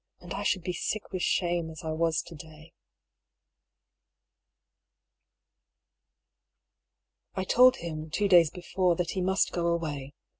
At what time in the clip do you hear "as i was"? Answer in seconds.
1.69-2.23